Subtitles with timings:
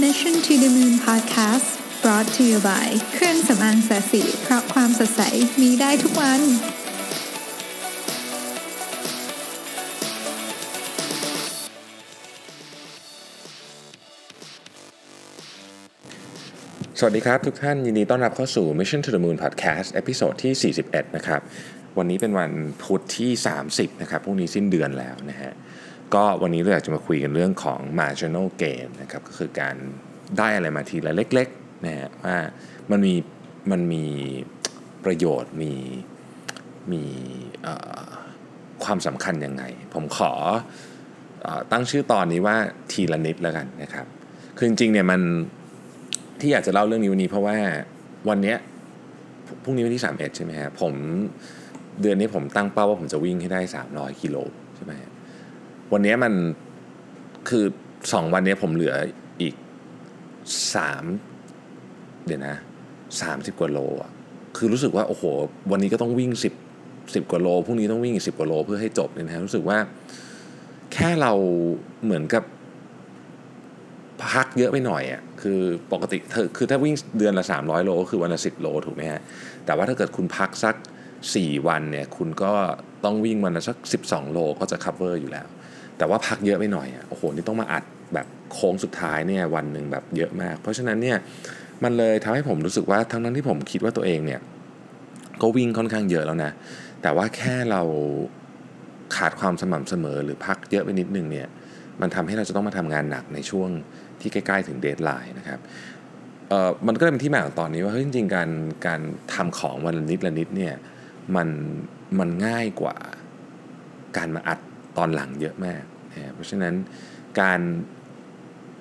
[0.00, 1.68] Mission to the Moon Podcast
[2.02, 5.22] brought to you by เครื่องสำอางศศิเพราะความสดใส
[5.60, 6.40] มีได้ทุกวัน
[16.98, 21.40] สวัสดีครับทุกท่านยินดีต้อนรับเข้าสู่ Mission to the Moon Podcast episode ที่ 41 นะครับ
[21.98, 23.30] วันนี้เป็นวันพุธที่
[23.66, 25.52] 30 นะครับพรุ่งนี้สิ้นเดือนแล้วนะฮะ
[26.14, 29.74] ก็วันนี้เราอยากจะมาคุยกันเรื่องของ marginal gain นะครับก็คือการ
[30.38, 32.36] ได้อะไรมาทีละเล็กๆนะฮะว่า
[32.90, 33.14] มันมี
[33.70, 34.04] มันมี
[35.04, 35.72] ประโยชน์มี
[36.92, 37.02] มี
[38.84, 40.32] ความสำคัญยังไง ผมขอ
[41.46, 42.56] ออตั้งชื่อตอนนี้ว่า
[42.92, 44.06] ทีละนิดแล้วกันนะครับ
[44.56, 45.20] คือจริงๆเนี่ยมัน
[46.40, 47.56] ที่อยากจะเล่าเรื่องนี้วันนี้เพราะว่า
[48.28, 48.56] วันเนี้ย
[49.62, 50.92] พรุ่งนี้วันที่ 31 ใช่ไหมฮะผม
[52.00, 54.36] เดือนนี้ผมตั้งเป้าว่าผมจะวิ่งให้ได้ 300 กิโล
[54.76, 55.12] ใช่ไหมฮะ
[55.92, 56.32] วันนี้มัน
[57.48, 57.64] คือ
[57.98, 58.94] 2วันนี้ผมเหลือ
[59.42, 59.54] อีก
[61.30, 62.56] 3เดี๋ยวนะ
[63.08, 64.10] 30กว่าโลอะ
[64.56, 65.24] คือรู้สึกว่าโอ้โห
[65.70, 66.30] วันนี้ก็ต้องวิ่ง
[66.78, 69.78] 10 10กว่าโลพรุ่งนี้ต้องวิ่งอีก10กว่าโลเพื่อให้จบเนี่ยนะฮะรู้สึกว่า
[70.92, 71.32] แค่เรา
[72.04, 72.44] เหมือนกับ
[74.32, 75.60] พักเยอะไปหน่อยอะคือ
[75.92, 79.20] ปกติเธอคือถ้าวิ่งเดือนละ 300 โลก็คือวันละ 10 โลถูกไหมฮะ
[79.64, 80.74] แต่ว่าถ้าเกิดคุณพักสัก
[81.20, 82.52] 4 วันเนี่ยคุณก็
[83.04, 85.46] ต้องวิ่งวันละสัก 12 โลก็จะ cover อยู่แล้ว
[85.98, 91.16] แต่ว่าพักเยอะไปหน่อยอะโอ้โหนี่ต้องมาอัดแบบโค้งสุดท้ายเนี่ยวันหนึ่งแบบเยอะมาก เพราะฉะนั้นเนี่ย
[91.84, 94.40] มันเลยทำให้ผมรู้สึกว่าทั้งนั้นที่ผมคิดว่าตัวเองเนี่ย
[95.42, 96.52] ก็วิ่งค่อนข้างเยอะแล้วนะ
[97.02, 97.82] แต่ว่าแค่เรา
[99.16, 101.48] ขาดความสม่ำเสมอหรือพักเยอะไปนิดนึงเนี่ย
[102.00, 103.68] มันทำให้เราจะต้องมาทำงานหนักในช่วง
[104.20, 105.60] ที่ใกล้ๆถึง deadline นะครับ
[106.48, 108.50] เอ่อมันก็เลยเป็นที่มาของตอนนี้ว่าเฮ้ยจริงๆการ
[108.86, 109.00] การ
[109.34, 110.74] ทำของวันละนิดละนิดเนี่ย
[111.36, 111.48] มัน
[112.18, 112.96] มันง่ายกว่า
[114.16, 114.58] การมาอัด
[114.96, 116.74] ตอนหลังเยอะมากนะเพราะฉะนั้น
[117.40, 117.60] การ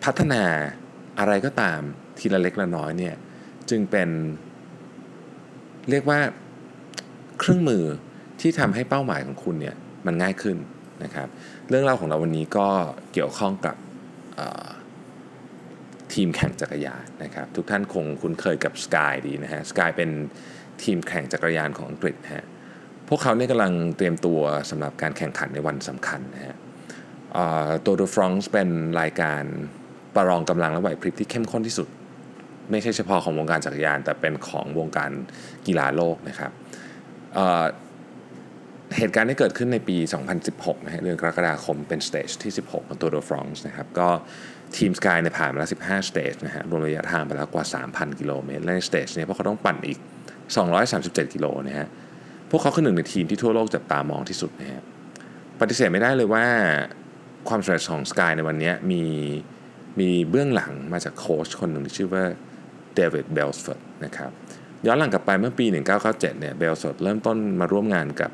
[0.03, 0.43] พัฒนา
[1.19, 1.79] อะไรก็ตาม
[2.19, 3.15] ทีละเล็กละน้อยเนี่ย
[3.69, 4.09] จึงเป็น
[5.89, 6.19] เรียกว่า
[7.39, 7.83] เครื่องมือ
[8.41, 10.57] ที่ทำให้เป้าหมายของคุณเนี่ยมันง่ายขึ้น
[11.03, 11.27] นะครับ
[11.69, 12.67] เรื่องราวของเราวันนี้ก็
[13.13, 13.75] เกี่ยวข้องกับ
[16.13, 20.09] ทีมแข่งจักรยานนะครับทุกท่านคงคุ้นเคยกับ Sky ดีนะฮะ Sky เป็น
[20.83, 22.45] ทีมแข่งจักรยานของอังกฤษฮะ
[23.09, 26.55] พวกเขาเนี่ยกำลังเตรียมตัวสำหรับการแข่งขันในวันสำคัญนะฮะ
[27.85, 28.69] ตัวดูฟรองส์เป็น
[29.01, 29.43] รายการ
[30.15, 31.87] ประลองกำลังและไหวพริบที่เข้มข้นที่สุด
[32.71, 35.11] ไม่ใช่เฉพาะของวงการจักรยาน แต่เป็นของวงการ
[35.67, 36.51] กีฬาโลกนะครับ
[37.35, 39.97] เเหตุการณ์ที่เกิดขึ้นในปี
[40.41, 44.09] 2016นะฮะเดือนกรกฎาคมเป็น stage ที่ 16 ของ Tour de France นะครับก็
[44.77, 49.99] ทีม Sky เนี่ยผ่านมาแล้ว 15 stage นะฮะรวมระยะทางไปแล้วกว่า 3,000 กิโลเมตรและใน stage เนี่ยพวกเขาต้องปั่นอีก
[50.65, 51.87] 237 กิโลนะฮะ
[52.49, 54.83] พวกเขาคือหนึ่งในทีมที่ทั่วโลกจับตามองที่สุดนะฮะ
[55.59, 56.45] ปฏิเสธไม่ได้เลยว่า
[57.49, 59.03] ความสำเร็จของ Sky ในวันนี้มี
[59.99, 62.23] มีเบื้องหลังมาจากโค้ชคนหนึ่งที่ชื่อว่า
[62.95, 64.31] David Brailsford นะครับ
[64.85, 65.65] ย้อนหลังกลับไปเมื่อปี
[65.97, 68.31] 1997เนี่ย Brailsford เริ่มต้นมาร่วมงานกับ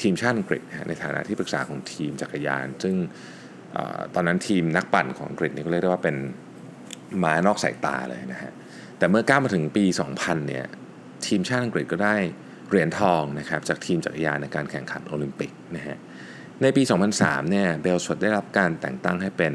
[0.00, 3.78] ทีมชาติอังกฤษในฐานะที่ปรึกษาของทีมจักรยาน ซึ่ง
[4.14, 6.16] ตอนนั้นทีมนักปั่นของอังกฤษนี่ก็เรียกได้ว่าเป็น
[7.18, 8.52] หมานอกสายตาเลยนะฮะ
[8.98, 9.84] แต่เมื่อก้าวมาถึงปี
[10.16, 10.66] 2000เนี่ย
[11.26, 12.16] ทีมชาติอังกฤษก็ได้
[12.70, 15.98] เหรียญทองนะครับจากทีมจักรยานในการแข่งขันโอลิมปิกนะฮะ
[16.62, 16.82] ในปี
[17.16, 19.54] 2003 เนี่ย Brailsford ได้รับการแต่งตั้งให้เป็น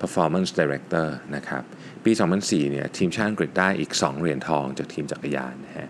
[0.00, 1.62] performance director นะครับ
[2.04, 5.88] ปี 2004 เนี่ยทีมชาติอังกฤษได้อีก 2 เหรียญทองจากทีมจักรยานนะฮะ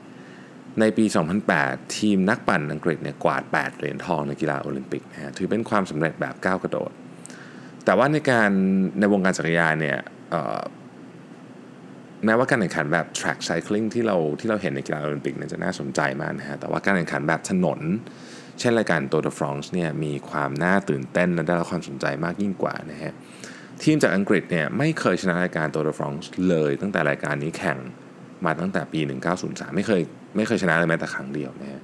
[0.81, 1.05] ในปี
[1.51, 6.93] 2008 ทีมนักปั่นอังกฤษเนี่ยกวาด 8 เหรียญทองในกีฬาโอลิมปิกนะฮะถือเป็นความสำเร็จแบบก้าวกระโดด
[7.85, 8.51] แต่ว่าในการ
[9.01, 9.99] ในวงการจักรยานเนี่ย
[12.27, 17.81] แม้ว่าการแข่งขันแบบ track cycling ที่เราที่เราเห็นในกีฬาโอลิมปิกเนี่ยจะน่าสนใจมากนะฮะแต่ว่าการแข่งขันแบบถนน
[18.61, 23.13] เช่นรายการ Tour de France เนี่ยมีความน่าตื่นเต้นและได้รับความสนใจมากยิ่งกว่านะฮะ
[23.83, 27.79] ทีมจากอังกฤษเนี่ยไม่เคยชนะรายการ Tour de France เลยตั้งแต่รายการนี้แข่ง
[28.45, 29.01] มาตั้งแต่ปี
[29.43, 30.03] 1903 ไม่เคย
[30.37, 31.83] ไม่เคยชนะเลยแม้แต่ครั้งเดียวนะฮะ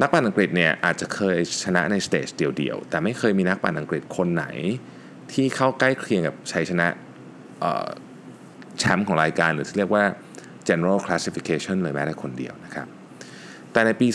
[0.00, 4.44] นักปั่นอังกฤษเนี่ยอาจจะเคยชนะใน stage เดียวๆ แต่ไม่เคยมีนักปั่นอังกฤษคนไหน
[5.32, 6.86] ที่เข้าใกล้เคียงกับชัยชนะ
[8.80, 10.04] แชมป์ของรายการหรือที่เรียกว่า
[10.68, 12.86] general classification เลยแม้แต่คนเดียวนะครับ
[13.72, 14.08] แต่ในปี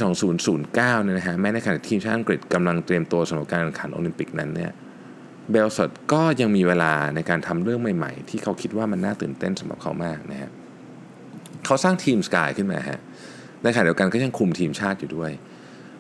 [0.44, 4.72] 2009 เนี่ยนะฮะแม้ในขณะทีมชาติอังกฤษกำลังเตรียมตัวสำหรับการแข่งขันโอลิมปิกนั้นเนี่ย
[5.52, 10.52] Brailsford ก็ยังมีเวลาในการทำเรื่องใหม่ ๆ ที่เขาคิดว่ามันน่าตื่นเต้นสำหรับเขามากนะฮะ
[11.66, 13.00] เขาสร้างทีม Sky ขึ้นมาฮะ
[13.64, 15.32] ในขณะเดียวกันก็ยังคุมทีมชาติอยู่ด้วย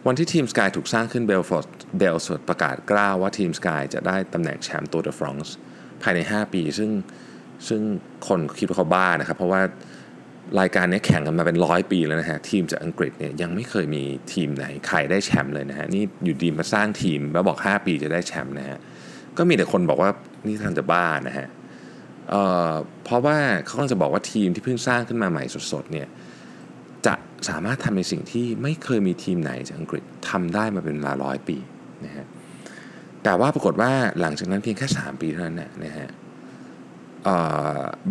[0.07, 1.67] วันที่ทีม Sky ถูกสร้างขึ้น Brailsford
[1.97, 5.55] Brailsford ประกาศกร้าวว่าทีม Sky จะได้ตำแหน่งแชมป์ Tour de France
[6.01, 6.89] ภายใน 5 ปี ซึ่ง
[7.67, 7.81] ซึ่ง
[8.27, 9.61] คนคิดว่าเขาบ้านะครับ เพราะว่า
[10.59, 18.77] รายการนี้แข่งกันมาเป็นร้อยปีแล้วนะฮะ ทีมจากอังกฤษเนี่ยยังไม่เคยมีทีมไหนใครได้แชมป์เลยนะฮะ นี่อยู่ดีมาสร้างทีมแล้วบอก 5 ปีจะได้แชมป์นะฮะ
[19.37, 20.09] ก็มีแต่คนบอกว่า
[20.47, 21.47] นี่ท่านจะบ้านะฮะ
[22.29, 26.07] เเพราะว่าเขากำลังจะบอกว่าทีมที่เพิ่งสร้างขึ้นมาใหม่สดๆเนี่ย
[27.05, 27.13] จะ
[27.49, 31.57] สามารถทำในสิ่งที่ไม่เคยมีทีมไหนจากอังกฤษทำได้มาเป็นเวลาร้อยปี
[32.05, 32.25] นะฮะ
[33.23, 36.09] แต่ว่าปรากฏว่าหลังจากนั้นเพียงแค่ 3 ปีเท่านั้นนะฮะ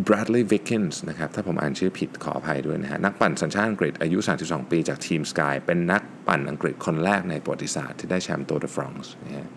[0.06, 9.49] Bradley Wiggins นะครับถ้าผมอ่านชื่อผิดขออภัยด้วยนะฮะนักปั่นสัญชาติอังกฤษอายุ 32 ปีจากทีม Sky เป็นนักปั่นอังกฤษคนแรกในประวัติศาสตร์ที่ได้แชมป์ตัวเดอะฟรองซ์นะฮะ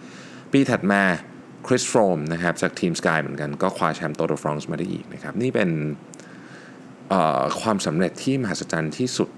[0.51, 1.01] ปีถัดมา
[1.67, 5.69] คริสโฟมนะครับจากทีม Sky เหมือนกันก็คว้าแชมป์ตัวเดอะฟรองซ์มาได้อีกนะครับนี่เป็น
[7.61, 9.29] ความสำเร็จที่มหัศจรรย์ที่สุด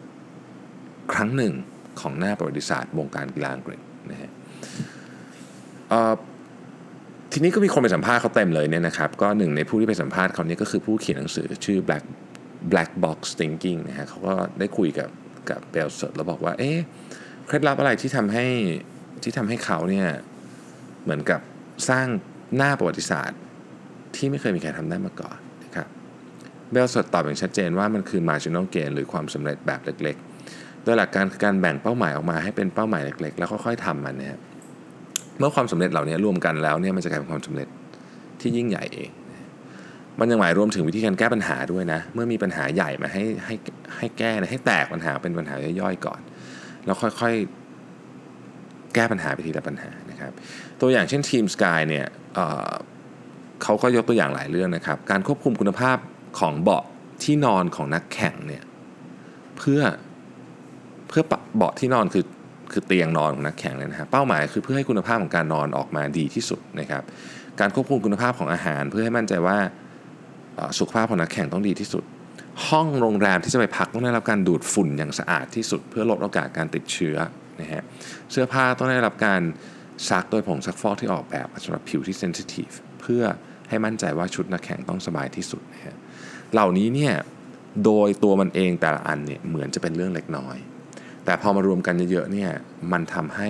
[1.14, 1.54] ครั้งหนึ่ง
[2.00, 3.80] ของหน้าประวัติศาสตร์วงการกีฬาอังกฤษ
[4.12, 4.31] นะฮะ
[7.38, 12.04] ทีนี้ก็มีคนไปสัมภาษณ์เขาเต็มเลยเนี่ยนะครับก็หนึ่งในผู้ที่ไปสัมภาษณ์เขาเนี่ยก็คือผู้เขียนหนังสือชื่อ Black
[12.72, 15.10] Black Box Thinking นะฮะเขาก็ได้คุยกับ
[15.50, 16.78] กับเบลเซอร์แล้วบอกว่าเอ๊ะ
[17.48, 18.45] เคล็ดลับอะไรที่ทำให้
[19.24, 20.07] ที่ทำให้เขาเนี่ย
[21.04, 21.42] เหมือนกับ
[21.89, 22.07] สร้าง
[22.56, 23.40] หน้าประวัติศาสตร์
[24.16, 25.88] ที่ไม่เคยมีใครทำได้มาก่อนนะครับ
[26.72, 34.38] เบลเซอร์ตอบอย่างชัดเจนว่ามันคือ marginal gain หรือความสำเร็จแบบเล็กๆ โดยหลักการคือการแบ่งเป้าหมายออกมาให้เป็นเป้าหมายเล็กๆ แล้วค่อยๆทำมันเนี่ย
[35.39, 37.68] เมื่อความสำเร็จเหล่านี้รวมกันแล้วเนี่ยมันจะกลายเป็นความสำเร็จ
[38.42, 39.10] ที่ยิ่งใหญ่เอง
[40.19, 43.56] มันยังหมายรวมถึงวิธีการแก้ปัญหาด้วยนะ เมื่อมีปัญหาใหญ่มาให้ให้
[43.98, 46.22] ให้แก้นะให้แตกปัญหาเป็นปัญหาย่อยๆก่อน
[46.86, 50.31] แล้วค่อยๆแก้ปัญหาไปทีละปัญหานะครับ
[50.81, 52.06] ตัวอย่างเช่นทีมสกายเนี่ย
[52.36, 55.98] เเขาก็ยกตัวอย่างหลายเรื่องนะครับ การควบคุมคุณภาพ
[56.40, 56.83] ของเบาะ
[57.24, 58.63] ที่นอนของนักแข่งเนี่ย
[59.57, 59.81] เพื่อ
[61.07, 61.24] เพื่อ
[61.56, 62.24] เบาะที่นอนคือ
[62.72, 67.04] คือเตียงนอนของนักแข่งเลยนะฮะเป้าหมายคือเพื่อให้คุณภาพของการนอนออกมาดีที่สุดนะครับ
[67.60, 69.58] การควบคุมคุณภาพของอาหาร เพื่อให้มั่นใจว่า
[70.80, 72.04] สุขภาพของนักแข่งต้องดีที่สุด
[72.68, 77.18] ห้องโรงแรมที่จะไปพักต้องได้รับการดูดฝุ่นอย่างสะอาดที่สุด เพื่อลดโอกาสการติดเชื้อ
[77.62, 77.84] นะฮะ
[78.31, 79.42] เสื้อผ้าต้องได้รับการ
[80.10, 82.69] ซักโดยผงซักฟอกที่ออกแบบสำหรับผิวที่เซนซิทีฟ
[83.02, 83.24] เพื่อ
[83.69, 85.96] ให้มั่นใจว่าชุดนักแข่งต้องสบายที่สุดนะฮะ
[86.54, 87.14] เหล่านี้เนี่ย
[87.86, 90.58] โดยตัวมันเองแต่ละอันเนี่ยเหมือนจะเป็นเรื่องเล็กน้อย
[91.27, 92.51] แต่พอมารวมกันเยอะๆเนี่ย
[92.91, 93.50] มันทำให้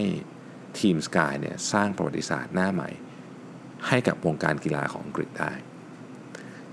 [0.80, 2.90] ทีมสกายเนี่ยสร้างประวัติศาสตร์หน้าใหม่
[3.88, 5.52] ให้กับวงการกีฬาของอังกฤษได้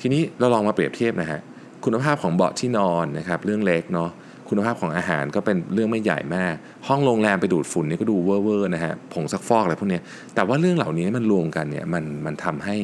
[0.00, 1.40] ทีนี้เราลองมาเปรียบเทียบนะฮะ
[1.84, 4.10] คุณภาพของเบาะที่นอนนะครับเรื่องเล็กเนาะ
[4.48, 6.54] คุณภาพของอาหารก็เป็นเรื่องไม่ใหญ่มาก
[6.88, 10.00] ห้องโรงแรมไปดูดฝุ่นนี่ก็ดูเว่อร์ๆนะฮะผงซักฟอกอะไรพวกนี้
[10.34, 12.76] แต่ว่าเรื่องเหล่านี้มันรวมกันเนี่ยมันมันทำให้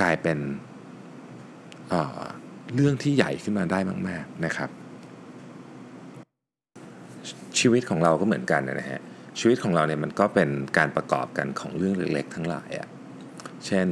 [0.00, 0.38] กลายเป็น
[1.88, 3.78] เเรื่องที่ใหญ่ขึ้นมาได้
[4.08, 4.70] มาก ๆนะครับ
[7.62, 9.00] ชีวิตของเราก็เหมือนกันนะฮะ
[9.40, 10.48] ชีวิตของเราเนี่ยมันก็เป็น
[10.78, 12.88] การประกอบกันของเรื่องเล็กๆ ทั้งหลายอะ่ะ
[13.66, 13.88] เช่น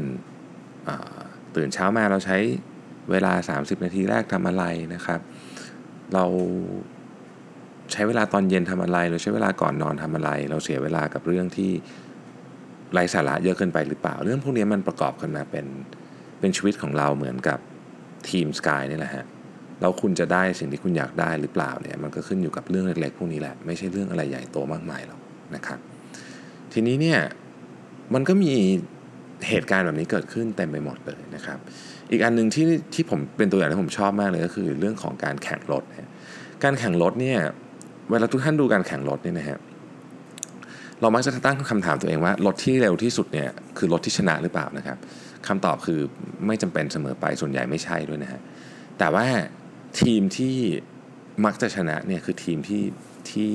[1.57, 2.39] ตื่นเช้ามาเราใช้
[3.11, 4.65] เวลา 30 นาทีแรกทำอะไร
[4.95, 5.21] นะครับ
[6.15, 6.25] เรา
[7.93, 11.71] ใช้เวลาตอนเย็นทำอะไร เราใช้เวลาก่อนนอนทำอะไร เราเสียเวลากับเรื่องที่
[12.93, 15.67] ไร้สาระเยอะเกินไปหรือเปล่า เรื่องพวกนี้มันประกอบกันมาเป็น
[16.41, 17.59] เป็นชีวิตของเราเหมือนกับ
[18.29, 19.25] ทีมสกายนี่แหละฮะ
[19.81, 25.21] แล้วคุณจะได้สิ่งที่คุณอยากได้หรือเปล่าเนี่ยมันก็ขึ้นอยู่กับเรื่องเล็กๆพวกนี้แหละไม่ใช่เรื่องอะไรใหญ่โตมากมายหรอก
[25.55, 25.79] นะครับ
[26.73, 27.19] ทีนี้เนี่ย
[28.15, 28.53] มันก็มี
[29.49, 31.59] เหตุการณ์แบบนี้เกิดขึ้นเต็มไปหมดเลยนะครับ
[32.11, 35.83] อีกอันหนึ่งที่ที่ผมเป็นตัวอย่างที่ผมชอบมากเลยก็คือเรื่องของการแข่งรถ
[36.65, 37.39] การแข่งรถเนี่ย
[38.11, 39.59] เวลาทุกท่านดูการแข่งรถเนี่ยนะฮะ
[41.01, 43.49] เรามักจะตั้งคำถามตัวเองว่ารถที่เร็วที่สุดเนี่ย
[43.79, 44.99] คือรถที่ชนะหรือเปล่านะครับ
[45.47, 46.01] คำตอบคือ
[46.47, 48.41] ไม่จำเป็นเสมอไปส่วนใหญ่ไม่ใช่ด้วยนะฮะ
[48.99, 49.27] แต่ว่า
[50.01, 50.57] ทีมที่
[51.45, 52.83] มักจะชนะเนี่ยคือทีมที่
[53.31, 53.51] ที่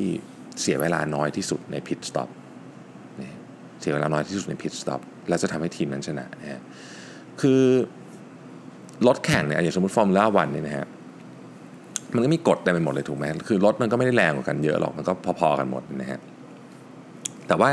[0.61, 2.29] เสียเวลาน้อยที่สุดใน pit stop
[3.81, 6.61] เสียเวลาน้อยที่สุดใน pit stop แล้วจะทำให้ทีมนั้นชนะนะฮะ
[7.41, 7.61] คือ
[9.07, 10.85] รถแข่งเนี่ยอย่างสมมติ Formula One เนี่ยนะฮะ
[12.13, 16.19] มันก็มีกฎเต็มไปหมดเลยถูกไหมคือรถมันก็ไม่ได้แรงกว่ากันเยอะหรอก มันก็พอๆกันหมดนะฮะ
[17.47, 17.69] แต่ว่า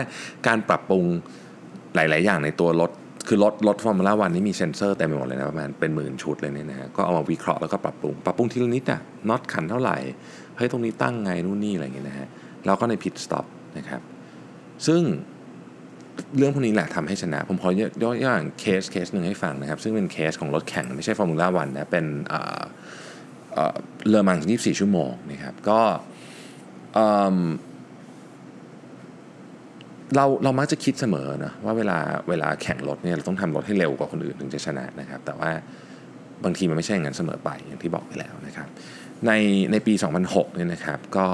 [0.46, 1.04] การปรับปรุง
[1.94, 2.90] หลาย ๆ อย่างในตัวรถ
[3.28, 9.96] คือรถรถ Formula One นี้มีเซ็นเซอร์เต็มไปหมดเลยนะประมาณเป็นหมื่นชุดเลยเนี่ยนะฮะก็เอามาวิเคราะห์แล้วก็ปรับปรุง ปรับปรุงทีละนิดอะน็อตขันเท่าไหร่
[10.56, 12.28] เฮ้ยตรงนี้ตั้งไงนู่นนี่อะไรอย่างเงี้ยนะฮะ
[12.66, 13.46] แล้วก็ใน pit stop
[13.78, 14.00] นะครับ
[14.86, 15.02] ซึ่ง
[16.36, 25.80] เรื่องพวกนี้แหละทำให้ชนะ ผมขอยกตัวอย่างเคสเคสหนึ่งให้ฟังนะครับ ซึ่งเป็นเคสของรถแข่งไม่ใช่ Formula One นะ เป็นเเลอมัง24 ชั่วโมงนะครับ ก็
[30.16, 35.50] เราเรามักจะคิดเสมอนะว่าเวลาเวลาแข่งรถเนี่ยเราต้องทำรถให้เร็วกว่าคนอื่นถึงจะชนะนะครับ แต่ว่า
[36.44, 38.68] บางทีมันไม่ใช่อย่างนั้นเสมอไปอย่างที่บอกไปแล้วนะครับ
[39.26, 39.32] ใน
[39.72, 41.26] ในปี 2006เนี่ยนะครับก็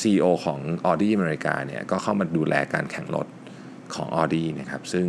[0.00, 3.26] CEO ของ Audi อเมริกาเนี่ยก็เข้ามาดูแลการแข่งรถ
[3.94, 5.08] ของ Audi นะครับซึ่ง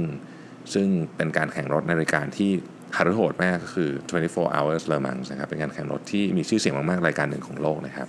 [0.74, 2.52] ซึ่งเป็นการแข่งรถในรายการที่
[2.96, 3.90] hard โหดมากก็คือ
[4.24, 8.08] 24 hours Le Mans นะครับเป็นการแข่งรถที่มีชื่อเสียงมากๆ รายการหนึ่งของโลกนะครับ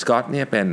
[0.00, 0.68] สกอตเนี่ยเป็น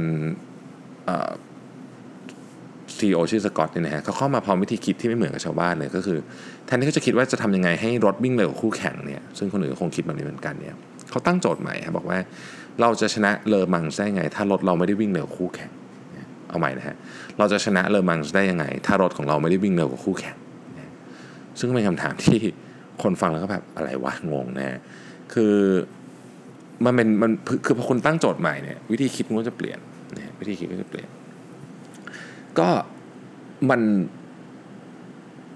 [2.97, 6.17] CEO ชื่อสกอตเนี่ยนะฮะเขาเข้ามาพร้อมวิธีคิดที่ไม่เหมือนกับชาวบ้านเลยก็คือ
[6.65, 10.75] แทนที่เขาจะคิดว่าจะทำยังไงให้รถวิ่งเร็วกว่าคู่แข่งเนี่ยซึ่งคนอื่นก็คงคิดแบบนี้เหมือนกันเนี่ย
[11.09, 12.17] เขาตั้งโจทย์ใหม่ครับบอกว่า
[12.81, 15.69] เราจะชนะ Le Mans ได้ไง ถ้ารถเราไม่ได้วิ่งเร็วกว่าคู่แข่ง
[16.49, 16.95] เอาใหม่นะฮะ
[17.37, 20.35] เราจะชนะ Le Mans ได้ยังไง ถ้ารถของเราไม่ได้วิ่งเร็วกว่าคู่แข่ง
[21.59, 22.39] ซึ่งเป็นคำถามที่
[23.03, 24.79] คนฟังแล้วก็แบบอะไรวะงงนะฮะ
[25.33, 25.55] คือ
[26.85, 27.31] มันเป็นมัน
[27.65, 29.79] คือพอคุณตั้งโจทย์ใหม่เนี่ยวิธีคิดมันก็จะเปลี่ยน
[30.15, 31.09] นะวิธีคิดก็จะเปลี่ยน
[32.59, 32.69] ก็
[33.69, 33.81] มัน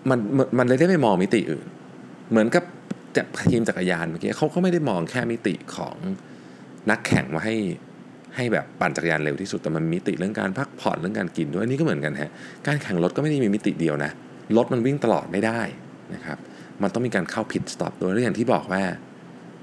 [0.09, 0.19] มัน
[0.57, 1.65] มันเลยได้ไปมองมิติอื่น
[2.31, 2.63] เหมือนกับ
[3.17, 5.95] จากทีมจักรยานเมื่อกี้เขาก็ไม่ได้มองแค่มิติของ
[6.89, 7.55] นักแข่งมาให้
[8.35, 12.31] ให้แบบปั่นจักรยานเร็วที่สุดแต่มันมิติเรื่องการพักผ่อนเรื่องการกินด้วยอันนี้ก็เหมือนกันฮะ
[12.67, 14.11] การแข่งรถก็ไม่ได้มีมิติเดียวนะ
[14.57, 15.61] รถมันวิ่งตลอดไม่ได้
[16.13, 16.37] นะครับ
[16.81, 18.83] มันต้องมีการเข้า pit stop ด้วยอย่างที่บอกว่า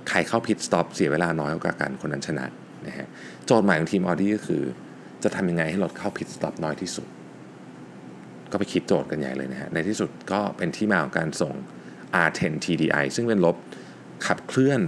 [0.08, 2.46] ใครเข้า pit stop เสียเวลาน้อยกว่ากันคนนั้นชนะ
[2.86, 3.06] นะฮะ
[3.46, 4.62] โจทย์ใหม่ของทีมออดี้ก็คือ
[5.22, 7.06] จะทำยังไงให้รถเข้า pit stop น้อยที่สุด
[8.52, 11.54] ก็ไปคิดโจทย์กันใหญ่เลยนะฮะในที่สุดก็เป็นที่มาของการส่ง
[12.24, 13.56] R10 TDI ซึ่งเป็นรถ
[14.26, 14.80] ขับเคลื่อน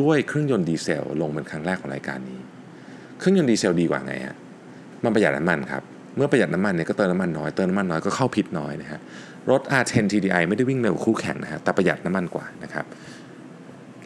[0.00, 2.40] ด้วยเครื่องยนต์ดีเซลลงเป็นครั้งแรกของรายการนี้
[3.18, 4.36] เครื่องยนต์ดีเซลดีกว่าไงฮะ
[5.04, 5.82] มันประหยัดน้ำมันครับ
[6.16, 9.00] เมื่อประหยัดน้ำมันเนี่ยก็เติมน้ำมันน้อย เติมน้ำมันน้อยก็เข้าพิษน้อยนะฮะ
[9.50, 12.86] รถ R10 TDI ไม่ได้วิ่งเร็วคู่แข่งนะฮะ แต่ประหยัดน้ำมันกว่านะครับ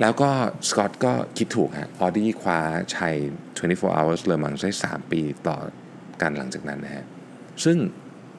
[0.01, 0.31] แล้วก็
[0.69, 2.61] สกอตก็คิดถูกฮะ ออดี้คว้า
[2.97, 3.15] ชัย
[3.57, 5.59] 24 hours เลอมังได้3 ปีต่อ
[6.23, 7.05] กันหลังจากนั้นนะฮะ
[7.65, 7.77] ซึ่ง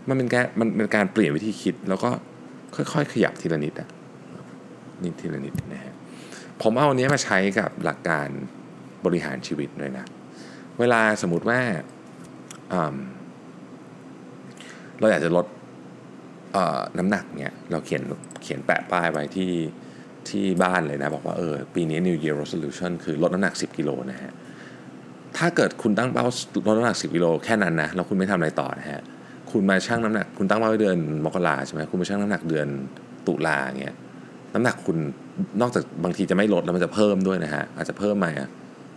[0.10, 2.10] มันเป็นการมันเป็นการเปลี่ยนวิธีคิด แล้วก็
[2.76, 3.90] ค่อยๆ ขยับทีละนิดอะ
[5.04, 5.94] นิดทีละนิดนะฮะ
[6.62, 8.28] ผมเอาอันนี้มาใช้กับหลักการ
[9.06, 10.06] บริหารชีวิตเลยนะ
[10.80, 11.60] เวลาสมมติว่า
[15.00, 15.46] เราอยากจะลด
[16.98, 18.02] น้ำหนักเนี่ยเราเขียน
[18.42, 19.52] เขียนแปะป้ายไว้ที่
[20.30, 24.32] ที่บ้านเลยนะ บอกว่าเออปีนี้ New Year Resolution คือลดน้ำหนัก 10 กิโลนะฮะ
[25.38, 26.26] ถ้าเกิดคุณตั้งเป้า
[26.68, 29.02] ลดน้ำหนัก 10 กิโลแค่นั้นนะ แล้วคุณไม่ทำอะไรต่อนะฮะ
[29.52, 32.68] คุณมาชั่งน้ำหนัก คุณตั้งเป้าไว้เดือนมกราใช่ไหมคุณมาชั่งน้ำหนักเดือน
[33.28, 33.96] ตุลาเงี้ย
[34.54, 34.98] น้ำหนักคุณ
[35.62, 38.30] นอกจากบางทีจะไม่ลดแล้วมันจะเพิ่มด้วยนะฮะอาจจะเพิ่มมา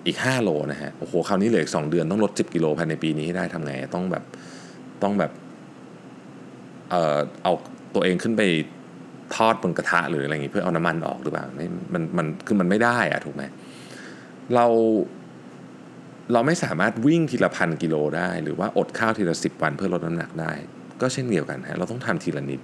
[0.06, 4.24] อีก 5 โลนะฮะโอ้โหคราวนี้เหลืออีก2เดือนต้องลด 10 กิโลภายในปีนี้ให้ได้ทำไงต้องแบบ
[5.02, 5.32] ต้องแบบ
[6.90, 7.52] เอ่อเอา
[7.94, 8.42] ตัวเองขึ้นไป
[9.34, 13.42] ทอดบนกระทะหรืออะไรอย่างงี้เพื่อเอาน้ำมันออกหรือเปล่าไม่มันมันคือมันไม่ได้อะถูกไหม
[14.54, 14.66] เรา
[16.32, 20.52] เราไม่สามารถวิ่งทีละพันกิโลได้ หรือว่าอดข้าวทีละสิบวันเพื่อลดน้ำหนักได้
[21.00, 22.60] ก็เช่นเดียวกันฮะเราต้องทำทีละนิด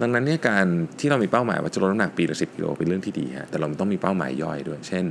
[0.00, 0.66] ดังนั้นเนี่ยการ
[1.00, 5.04] ที่เรามีเป้าหมายว่าจะลดน้ำหนักปีละสิบกิโลเป็นเรื่องที่ดีฮะแต่เราต้องมีเป้าหมายย่อยด้วย เช่น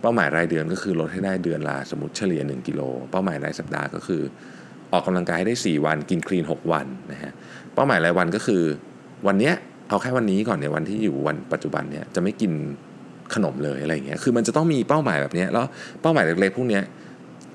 [0.00, 2.80] เป้าหมายรายเดือนก็คือลดให้ได้เดือนละสมมติเฉลี่ย 1กิโล
[3.10, 4.22] เป้าหมายรายสัปดาห์ก็คือ
[4.92, 7.32] ออกกำลังกายให้ได้ 4 วันกินคลีน 6 วันนะฮะ
[7.74, 8.62] เป้าหมายรายวันก็คือ
[9.26, 9.54] วันเนี้ย
[9.88, 12.52] เอาแค่วันนี้ก่อนเนี่ยวันที่อยู่วันปัจจุบันเนี่ยจะไม่กิน
[13.34, 15.64] ขนมเลยอะไรเงี้ย คือมันจะต้องมีเป้าหมายแบบนี้แล้ว
[16.02, 16.82] เป้าหมายเล็กๆพวกเนี้ย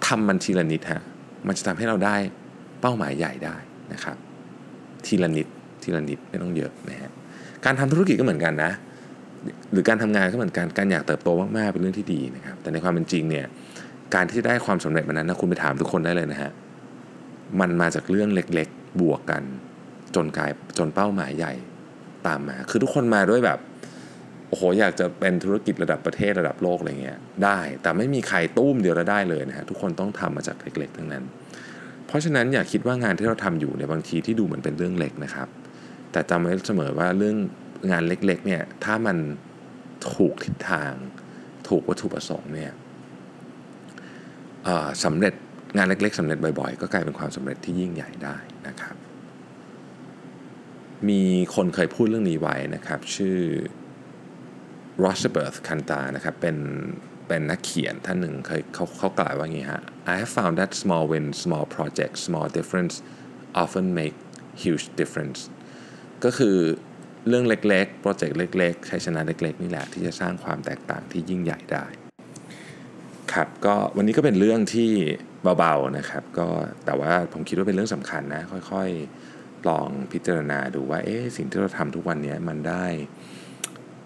[0.08, 1.02] ทำมันทีละนิดฮะ
[1.48, 2.16] มันจะทำให้เราได้
[2.82, 3.56] เป้าหมายใหญ่ได้
[3.94, 4.18] นะครับ
[5.06, 5.48] ทีละนิด
[5.84, 7.12] ทีละนิดไม่ต้องเยอะนะฮะ
[7.66, 8.72] การทำธุรกิจก็เหมือนกันนะ
[9.72, 13.46] หรือการทำงานก็เหมือนกันการอยากเติบโตมากๆเป็นเรื่องที่ดีนะครับ แต่ในความเป็นจริงเนี่ย
[14.16, 16.52] การที่ได้ความสำเร็จมันนั้นนะคุณไปถามทุกคนได้เลยนะฮะ
[17.60, 19.44] มันมาจากเรื่องเล็กๆ บวกกัน
[20.16, 21.54] จนกลายจนเป้าหมายใหญ่
[22.28, 23.60] ตามมา คือทุกคนมาด้วยแบบ
[24.54, 31.24] โอ้โหอยากจะเป็นธุรกิจระดับประเทศระดับโลกอะไรเงี้ยได้ แต่ไม่มีใครตุ้มเดียวแล้วได้เลยนะฮะทุกคนต้องทำมาจากเล็กๆทั้งนั้น
[32.08, 35.48] เพราะฉะนั้นอย่าคิดว่างานที่เราทำอยู่เนี่ยบางทีที่ดูเหมือนเป็นเรื่องเล็กนะครับ
[36.12, 37.36] แต่จำไว้เสมอว่าเรื่อง
[37.92, 39.18] งานเล็กๆเนี่ยถ้ามัน
[40.14, 40.92] ถูกทิศทาง
[41.68, 42.72] ถูกวัตถุประสงค์เนี่ย
[45.04, 45.34] สำเร็จ
[45.78, 48.96] งานเล็กๆสำเร็จบ่อยๆ ก็กลายเป็นความสำเร็จที่ยิ่งใหญ่ได้นะครับ
[51.10, 51.22] มี
[51.56, 53.38] คนเคยพูดเรื่องนี้ไว้นะครับ ชื่อ
[55.04, 56.58] r o s b e r t h คันตานะครับเป็น
[57.28, 59.82] เป็นนักเขียนท่านหนึ่งเคยเขาเขากล่าวว่างี้ฮะ
[60.12, 62.96] I have found that small wins small projects small difference
[63.64, 64.16] often make
[64.64, 65.40] huge difference
[66.24, 66.58] ก็คือ
[67.28, 71.86] เรื่องเล็กๆ โปรเจกต์เล็กๆใช้ชนะเล็กๆ นี่แหละที่จะสร้างความแตกต่างที่ยิ่งใหญ่ได้
[73.34, 74.92] ครับก็วันนี้ก็เป็นเรื่องที่
[75.58, 76.48] เบาๆนะครับ ก็
[76.86, 82.86] แต่ว่าผมคิดว่าเป็นเรื่องสำคัญนะ ค่อยๆ ลองพิจารณาดูว่าเอ๊ะสิ่งที่เราทำทุกวันนี้มันได้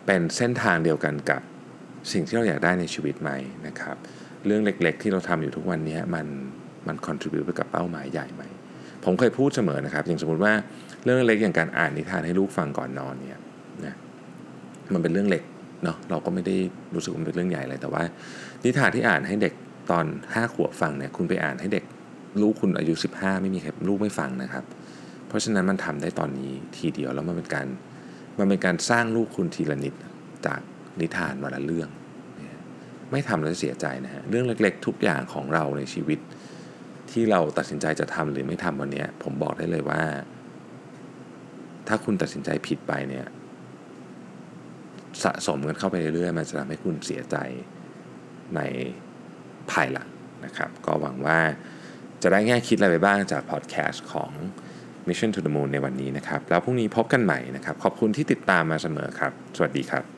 [0.08, 1.42] เป็นเส้นทางเดียวกันกับ
[2.12, 3.32] สิ่งที่เราอยากได้ในชีวิตไหม
[3.68, 3.98] นะครับ
[4.46, 6.26] เรื่องเล็กๆ ที่เราทำอยู่ทุกวันนี้มัน
[6.88, 8.44] มัน contribute ไปกับเป้าหมายใหญ่ไหม
[9.06, 10.54] ผมเคยพูดเสมอนะครับ อย่างสมมติว่า
[11.04, 13.40] เรื่องเล็กอย่างการอ่านนิทานให้ลูกฟังก่อนนอนเนี่ย
[13.86, 13.96] นะ
[14.94, 15.44] มันเป็นเรื่องเล็ก
[15.84, 16.56] เนาะเราก็ไม่ได้
[16.94, 18.04] รู้สึกมันเป็นเรื่องใหญ่เลยแต่ว่า
[18.64, 19.54] นิทานที่อ่านให้เด็ก
[19.92, 21.84] ตอน5ขวบฟังเนี่ยคุณไปอ่านให้เด็ก
[22.42, 24.64] ลูกคุณอายุ 15 ไม่มีใครลูกไม่ฟังนะครับ
[25.28, 27.68] เพราะฉะนั้นมันทำได้ตอนนี้ทีเดียวแล้วมันเป็นการ
[28.38, 29.94] มันเป็นการสร้างลูกคุณทีละนิด
[30.46, 30.60] จาก
[31.00, 31.90] นิทานวันละเรื่อง
[33.12, 36.20] ไม่ทำแล้วเสียใจนะฮะเรื่องเล็กๆ ทุกอย่างของเราในชีวิต
[37.12, 40.02] ที่เราตัดสินใจจะทำหรือไม่ทำวันนี้ผมบอกได้เลยว่า
[41.88, 43.26] ถ้าคุณตัดสินใจผิดไปเนี่ย
[45.24, 47.38] สะสมกันเข้าไปเรื่อยๆมันจะทำให้คุณเสียใจ
[48.56, 48.62] ใน
[49.72, 50.10] ภายหลัง
[50.46, 51.40] นะครับ ก็หวังว่า
[52.22, 54.32] จะได้แง่คิดอะไรไปบ้างจากพอดแคสต์ของ
[55.10, 60.17] Mission to the Moon ในวันนี้นะครับ แล้วพรุ่งนี้พบกันใหม่นะครับ ขอบคุณที่ติดตามมาเสมอครับ สวัสดีครับ